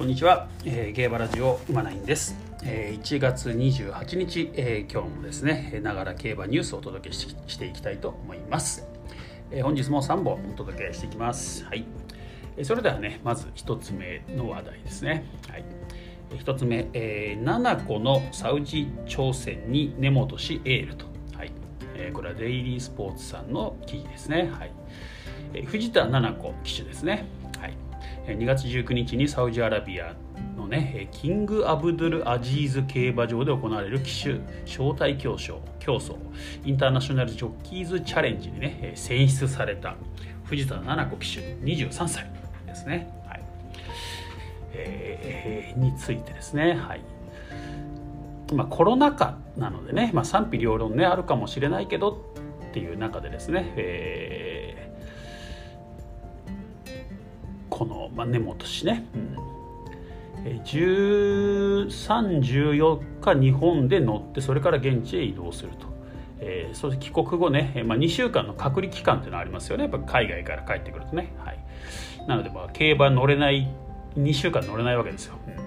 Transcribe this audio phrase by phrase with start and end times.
[0.00, 2.34] こんにちは、えー、ゲーバラジオ馬ナインです、
[2.64, 8.88] えー、1月28日、えー、今日もですねながら競馬ニュースをお届けししていきたいと思います、
[9.50, 11.66] えー、本日も3本お届けしていきます。
[11.66, 11.84] はい。
[12.56, 15.26] えーそれではねまず1つ目の話題ですね。
[15.50, 15.64] はい。
[16.30, 21.04] えー1つ目、えー、7個のサウジ挑戦に根本氏エールと。
[21.36, 21.52] はい、
[21.94, 24.50] えーこれはデイリースポーツさんの記事ですね。
[24.50, 24.72] はい。
[25.52, 27.26] えー藤田七子騎手ですね。
[28.26, 30.14] 2月19日にサウジアラビア
[30.56, 34.34] のねキング・アブドゥル・アジーズ競馬場で行われる騎手
[34.64, 36.16] 招待競走競走
[36.64, 39.96] インターナショナルジョッキーズチャレンジにね選出された
[40.44, 42.30] 藤田七子騎手23歳
[42.66, 43.12] ですね。
[43.26, 43.42] はい
[44.72, 46.74] えーについてですね。
[46.74, 47.00] はい
[48.52, 52.20] まあ、コロナ禍なのでね、まあ、賛否両論ねあるかもしれないけど
[52.68, 54.49] っていう中でですね、えー
[57.80, 59.36] この、まあ、根本氏ね、うん。
[60.64, 61.88] 13、
[62.40, 65.88] 14日日本で乗ってそれから現地へ移動すると。
[66.40, 69.84] えーそして帰国後ね、まあ、2週間の隔離期間っていうのはありますよね。
[69.84, 71.58] やっぱ海外から帰ってくるとね、はい、
[72.28, 73.66] なのでまあ競馬乗れない
[74.18, 75.54] 2週間乗れないわけですよ、うん。
[75.54, 75.62] ま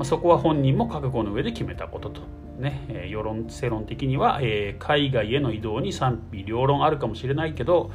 [0.00, 2.22] あ、そこは本人も覚悟の上で決めたことと、
[2.58, 3.06] ね。
[3.08, 7.92] 世論世論的には、えー海外への移動に賛否両論あるかもしれないけど、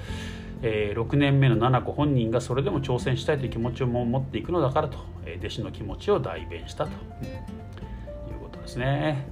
[0.62, 6.96] え6年目の七子本人がそれでも挑戦したいという気持ちを持っていくのだからと、え弟子の気持ちを代弁したと、いう
[8.42, 9.28] ことですね。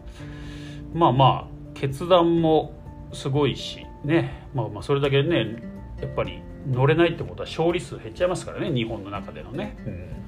[0.93, 2.73] まあまあ決断も
[3.13, 5.63] すごいしね、まあ、まあそれだけね
[5.99, 9.75] やっぱり乗れないってことは勝利数減っちゃいますからね日本の中でのね。
[9.85, 10.22] うん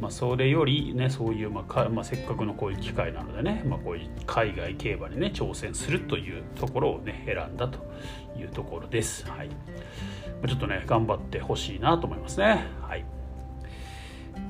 [0.00, 7.78] まあ、それよりねそういう、まあまあ、せっかくのこういう機会なのでね、まあ、こういう海外競馬にね挑戦するというところをね選んだと
[8.38, 9.26] いうところです。
[9.28, 12.66] はい、ちょっとね頑張ってほしいなと思いますね。
[12.82, 13.04] はい、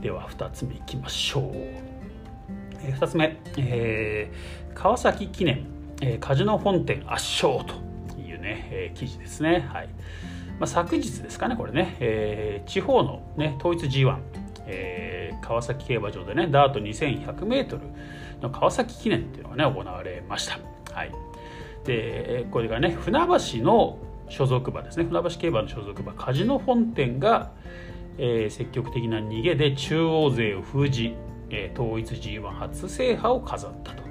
[0.01, 1.53] では2つ目いきましょう。
[1.55, 5.67] えー2つ目、えー川崎記念、
[6.03, 7.75] えーカジノ本店圧勝と
[8.21, 9.69] いうね、えー記事ですね。
[9.73, 9.89] はい
[10.59, 14.19] まあ、昨日ですかね、これね、えー地方の、ね、統一 G1、
[14.67, 17.79] えー川崎競馬場でね、ダート 2100m
[18.41, 20.59] の川崎記念っていうのがね、行われました。
[20.93, 21.13] はい、
[21.85, 27.53] で、これがね、船橋の所属馬ですね、船橋競馬の所属馬、カジノ本店が、
[28.19, 31.15] えー積極的な逃げで中央勢を封じ、
[31.51, 34.03] えー統一 G1 初制覇を飾ったと。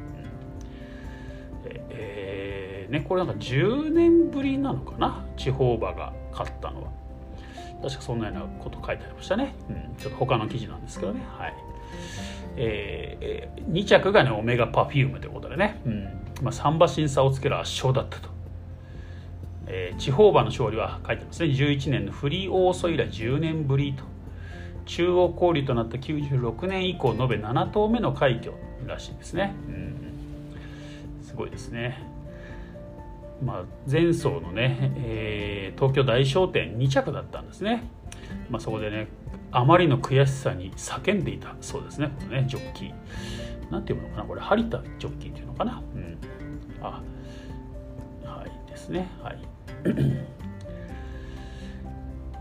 [1.67, 5.25] えーね、これなんか10年ぶりなのかな？
[5.35, 6.89] 地方馬が勝ったのは。
[7.85, 11.23] 確かそんなようなこと書いてありましたね、うん、ちょっと他の記事なんですけどね。
[11.37, 11.53] はい。
[12.57, 16.03] えー2着がねオメガパフュームということでね、うん。
[16.41, 18.29] まあ、3馬審査をつける圧勝だったと、
[19.67, 21.49] えー地方馬の勝利は書いてますね。
[21.49, 24.03] 11年のフリーオーソ以来10年ぶりと。
[24.85, 28.53] 中央交流となった96年以降延べ7頭目の快挙
[28.85, 29.95] らしいですね、うん。
[31.23, 31.99] すごいですね。
[33.43, 37.83] まあ、前走のね、えー東京大商店2着だったんですね。
[38.49, 39.07] まあ、そこでね、
[39.51, 42.93] あまりの悔しさに叫んでいたそうですね、このねジョッキー。
[43.71, 45.81] なんていうのかな、これ、張田ジョッキーっていうのかな。
[45.95, 46.17] うん、
[46.81, 47.01] あ
[48.23, 49.09] はいですね。
[49.21, 49.37] はい。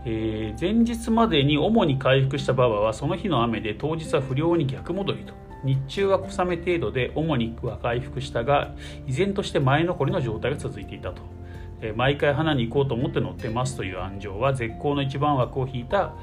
[0.05, 5.33] えー前日までに主に回復した馬場はその日の雨で当日は不良に逆戻りと
[5.65, 8.71] 日中は小雨程度で主には回復したが
[9.07, 11.21] 依然として前残りの状態が続いていたと、
[11.95, 16.13] 毎回花に行こうと思って乗ってますという安城は絶好の一番枠を引いた、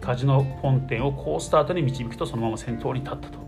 [0.00, 3.38] カジノ本店を好スタートに導くとそのまま先頭に立ったと、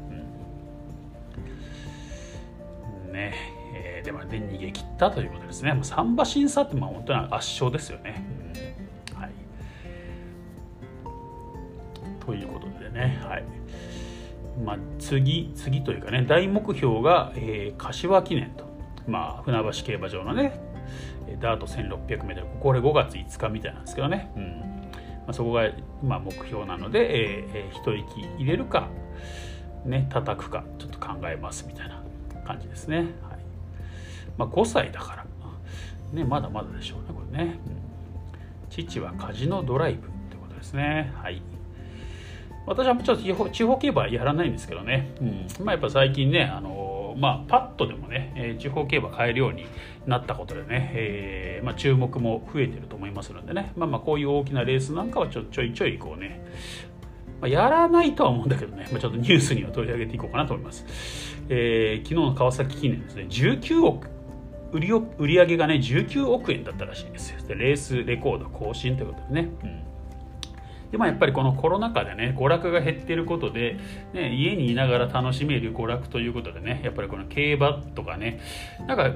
[3.07, 3.13] うん。
[3.13, 3.35] ね。
[3.75, 5.73] えでもで逃げ切ったということですね。
[5.73, 8.25] もう3馬審査ってまあ本当に圧勝ですよね、
[9.15, 9.21] うん。
[9.21, 9.33] はい。
[12.25, 13.45] ということでね、はい。
[14.65, 18.65] まあ、次次というかね大目標が、えー柏記念と、
[19.07, 20.61] まあ、船橋競馬場のね
[21.41, 24.61] ダート 1600m これ5月5日みたいなんですけどね、うん。
[25.23, 25.71] まあ、そこが、
[26.03, 28.89] まあ、目標なので、えーえ一息入れるか、
[29.85, 32.03] ね、叩くかちょっと考えますみたいな
[32.45, 33.09] 感じですね、はい。
[34.37, 35.27] まあ、5歳だから、
[36.13, 37.77] ね、まだまだでしょうねこれね、うん。
[38.69, 41.13] 父はカジノドライブってことですね。
[41.17, 41.43] はい。
[42.67, 45.65] 私はちょっと地方競馬やらないんですけどね、うん。
[45.65, 49.67] まあ、やっぱ最近ね、あのまあ、パッとでもね、えー地方競馬買えるように
[50.07, 56.45] なったことでね、えーまあ、注目も増えてると思いますのでね、まあ、まあこういう大きなレースなんかはちょちょいちょいこうね、
[57.41, 60.87] まあ、やらないとは思うんだけどね、まあ、ちょっとニュースには取り上げていこうかなと思います。
[61.49, 64.09] えー昨日の川崎記念ですね、19億
[64.73, 67.43] 売りお売り上げがね19億円だったらしいんですよ。
[67.47, 69.92] でレースレコード更新ということでね、うん
[70.93, 73.79] でまあ、やっぱりこのコロナ禍でね娯楽が減っていることで、
[74.13, 78.41] ね、家にいながら楽しめる娯楽ということでねやっぱりこの競馬とかね
[78.87, 79.11] なんか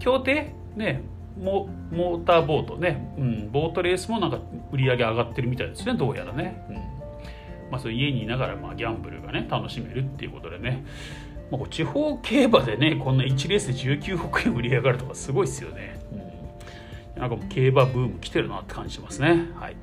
[0.00, 1.04] 競艇ね
[1.40, 4.40] モモーターボートね、うん、ボートレースもなんか
[4.72, 6.76] 売り上げ上がってるみたいですねどうやらね、うん。
[7.70, 10.84] まあ、そう家にいながらまあギャンブルがね楽しめるっていうことでね、
[11.52, 15.96] まあ、地方競馬でねこんな1レースで19億円売り上がるとかすごいですよね、
[17.14, 19.48] うん、なんかもう競馬ブーム来てるなって感じしますね。
[19.54, 19.76] はい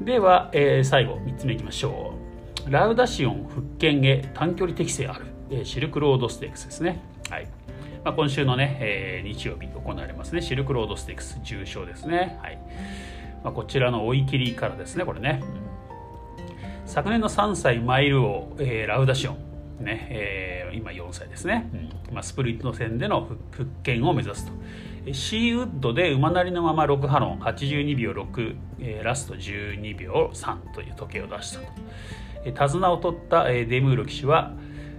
[0.00, 2.14] では、えー、最後3つ目いきましょ
[2.66, 2.70] う。
[2.70, 7.00] ラウダシオン復権へ短距離適性ある、えー、シルクロードステークスですね。
[7.30, 7.48] はい。
[8.04, 10.42] まあ、今週のね、えー、日曜日行われますね。
[10.42, 12.38] シルクロードステークス重賞ですね。
[12.42, 12.58] はい、
[13.44, 15.42] まあ、こちらの追い切りからですねこれね、
[16.86, 19.38] 昨年の3歳マイル王、えー、ラウダシオン。
[19.80, 21.76] ねえー、今4歳ですね、う
[22.12, 22.14] ん。
[22.14, 24.52] まあ、スプリット戦での復権を目指すと
[25.12, 31.66] シーウッドで馬なりのまま6ハロン82秒6、えー、ラスト12秒3という時計を出したと、
[32.44, 34.54] えー、手綱を取った、えー、デムーロ騎手は、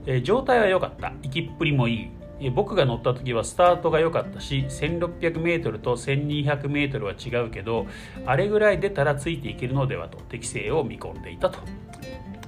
[0.05, 1.13] えー、状態は良かった。
[1.23, 2.49] 行きっぷりもいい。
[2.51, 7.87] 僕が乗った時はスタートが良かったし 1600m と 1200m は違うけど
[8.25, 11.59] あれぐらい出たらついていけるのではと適性を見込んでいたと。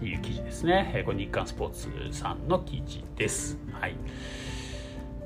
[0.06, 1.04] いう記事ですね。
[1.06, 3.58] これ日刊スポーツさんの記事です。
[3.72, 3.96] はい。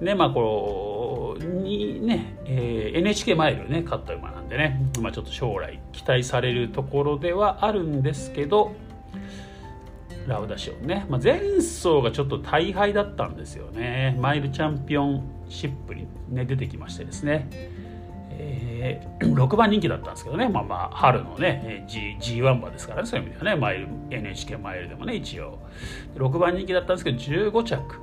[0.02, 8.74] でまあこうにね、えー、NHK マイルね勝った馬なんでね、まあ、ちょっと将来期待されるところではあるんですけど
[10.28, 14.16] ラウダシオンね、まあ、前走がちょっと大敗だったんですよね。
[14.20, 17.48] マイルチャンピオンシップに、ね、出てきましてですね、
[18.32, 25.60] えー、 6番人気だったんですけどね、まあまあ、春のね、G、G1 馬ですからね、そういう意味ではね、マイル NHK マイルでもね、一応、
[26.16, 28.00] 6番人気だったんですけど、15着、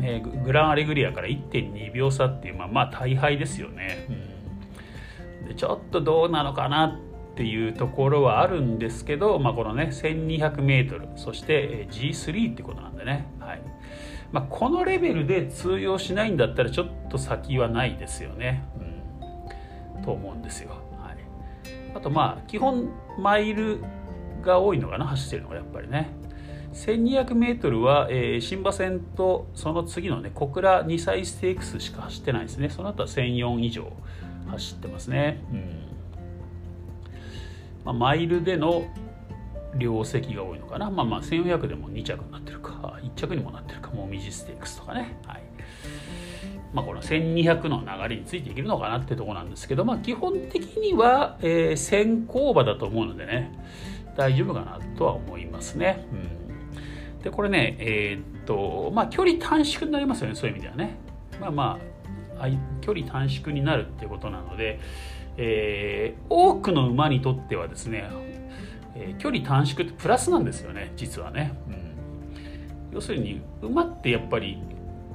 [0.00, 4.06] ね、グランアレグリアから1.2秒差っていう、まあ、まあ大敗ですよね、
[5.42, 5.54] うん、で。
[5.54, 13.62] ちょっとどうなのかなっていうところはあるんですけど、まあ、このね 1200m そして G3 ってことなんでね、はい。
[14.32, 18.64] まあ、このレベルで通用しないんだったらちょっと先はないですよね、
[19.96, 21.16] うん、と思うんですよ、はい、
[21.94, 23.82] あとまあ基本マイル
[24.40, 26.10] が多いのかな走ってるのがやっぱりね
[26.72, 32.70] 1200m は、えー、新馬戦とその次のね小倉2歳ステークスしか走ってないですね。
[32.70, 33.92] その後は1004以上
[34.48, 35.60] 走ってますね、うん。
[37.84, 38.84] まあ、マイルでの
[39.76, 42.98] 量席が多いのかな、まあ、まあ1400でも2着になってるか。
[43.02, 43.90] 1着にもなってるか。
[43.90, 45.42] もみじステークスとかね、はい。
[46.72, 53.52] まあ、この1200の流れについていけるのかなってとこなんですけど、まあ、基本的には、えー、先行馬だと思うのでね
[54.16, 56.39] 大丈夫かなとは思いますね、うん、
[57.22, 60.96] でこれねえー、っとまあ距離短縮になりますよねそういう意味ではね。
[61.40, 61.78] まあま
[62.38, 62.46] あ
[62.80, 64.80] 距離短縮になるっていうことなので
[65.42, 68.10] えー、多くの馬にとってはですね、
[68.94, 71.94] えー、距離短縮ってプラスなんですよね実はね、うん、
[72.92, 74.62] 要するに馬ってやっぱり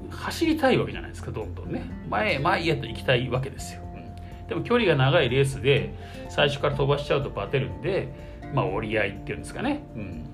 [0.10, 1.90] 走りたいわけじゃないですかどんどんね。
[2.10, 5.94] 前へ前へと行きたいわけですよ、うん、でも距離が長いレースで
[6.30, 8.10] 最初から飛ばしちゃうとバテるんで
[8.54, 10.25] まあ折り合いっていうんですかね、うん。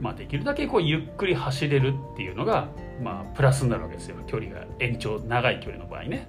[0.00, 2.68] まあ、できるだけこうゆっくり走れるっていうのが、
[3.02, 4.16] まあ、プラスになるわけですよ。
[4.26, 6.28] 距離が延長長い距離の場合ね。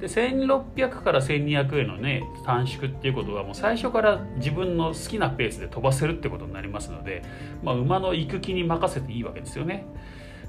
[0.00, 7.24] で1600から1200へのね短縮っていうことはもう最初から自分の好きなペースで飛ばせるってことになりますので、
[7.64, 9.84] まあ、馬の行く気に任せていいわけですよね。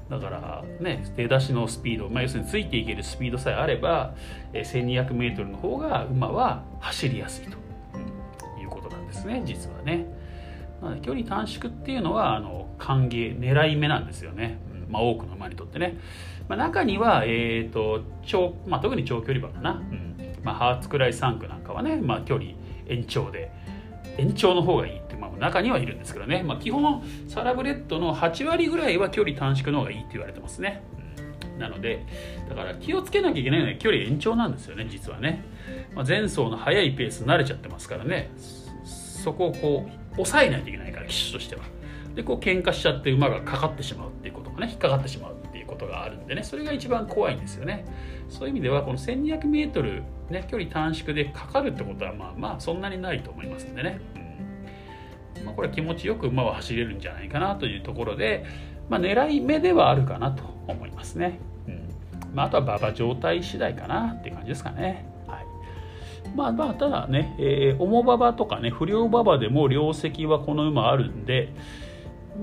[0.08, 4.14] だからね出だしのスピード、まあ、要するについていけるスピードさえあれば
[4.52, 7.56] 1200m の方が馬は走りやすいと、
[8.60, 10.19] いうことなんですね実はね。
[11.00, 14.92] まあ、距離短縮っていうのはあの歓迎狙い目なんですよね、うん。
[14.92, 15.98] まあ、多くの馬にとってね。
[16.48, 20.16] まあ、中には、えーと長まあ、特に長距離馬かな、うん。
[20.42, 22.52] まあ、ハーツクライ3区なんかはね、まあ、距離
[22.88, 23.50] 延長で
[24.18, 30.82] 延長の方がいいって、まあ、中にはいるんですけどね、まあ、基本サラブレッドの8割ぐらいは距離短縮の方がいいって言われてますね、
[31.54, 32.04] うん、なので
[32.48, 35.44] だから気をつけなきゃいけないのは距離延長なんですよね実はね、
[35.94, 38.30] まあ、前走の速いペース慣れちゃってますからね。
[39.20, 41.62] そこをこう抑えないといけない騎手としては。
[42.14, 46.42] でこう喧嘩しちゃって馬がかかってしまうっていうことがね引っかかってしまうっていうことがあるんでね。
[46.42, 47.84] それが一番怖いんですよね。
[48.28, 54.00] そういう意味ではこの 1200m、ね、距離短縮でかかるってことはまあまあそんなにないと思いますんでね、
[55.36, 55.44] うん。
[55.44, 58.44] まあ、これは気持ちよく馬は走れるんじゃないかなというところで、
[58.88, 61.38] まあ、狙い目ではあるかなと思いますね、
[61.68, 61.88] うん。
[62.34, 65.09] まあ、あとは馬場状態次第かなっていう感じですかね。
[66.34, 71.52] まあまあただね、えー、重馬場とかね不良馬場でも両席はこの馬あるんで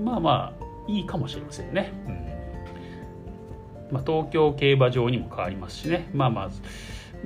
[0.04, 1.92] まあまあいいかもしれませんね。
[2.06, 2.28] うん
[3.90, 6.50] まあ、東京競馬場にも変わりますしね、まあまあ、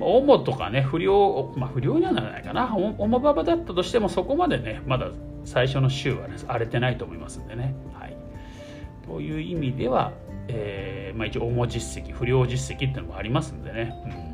[0.00, 5.08] 重とかね不良、まあ、不良にはならないかな重馬場だったとしてもそこまでねまだ
[5.44, 7.74] 最初の週はね荒れてないと思いますんでね。
[7.94, 8.16] はい、
[9.06, 10.12] という意味では、
[10.46, 13.92] えーまあ、一応重実績不良実績っていうのもありますんでね。
[14.26, 14.31] うん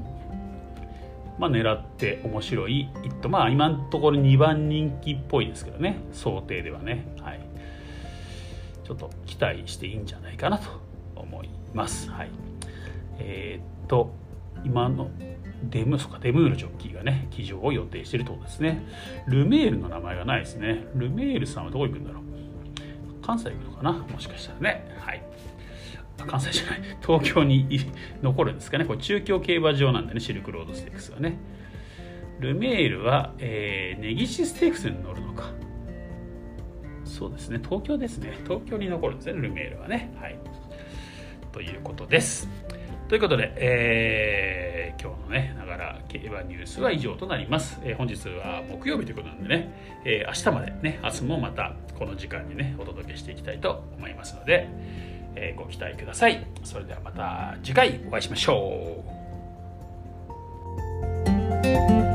[1.39, 7.41] まあ、狙って面白い一頭まあ今のところ2番人気っぽいですけどね想定ではね、はい、
[8.85, 10.69] ちょっと期待していいんじゃないかなと
[11.15, 12.11] 思います。
[12.11, 12.31] はい、
[13.19, 14.13] えー、っと
[14.65, 15.11] 今の
[15.63, 18.87] デムそかデムールジョッキーがね騎乗を予定しているところですね。
[19.27, 20.87] ルメールの名前がないですね。
[20.95, 22.23] ルメールさんはどこ行くんだろう。
[23.23, 23.93] 関西行くのかな？
[23.93, 24.97] もしかしたらね。
[24.99, 25.23] はい。
[26.27, 26.83] 関西じゃない。
[27.01, 27.67] 東京に
[28.23, 28.85] 残るんですかね。
[28.85, 30.21] これ中京競馬場なんでね。
[30.21, 31.39] シルクロードステークスはね。
[32.41, 35.51] ルメールは、えー、ネギシステークスに乗るのか。
[37.05, 37.61] そうですね。
[37.63, 38.39] 東京ですね。
[38.45, 39.41] 東京に残るんですね。
[39.41, 40.15] ルメールはね。
[40.21, 40.39] はい。
[41.53, 42.49] ということです。
[43.09, 54.69] ということで、えー、今日のねながら競馬ニュースは以上となります、えー、本日は木曜日ということなんでね、えー、明日までね明日もまたこの時間にねお届けしていきたいと思いますので、
[55.41, 56.45] えご期待ください。
[56.65, 59.05] それではまた次回お会いしましょ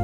[0.00, 0.03] う。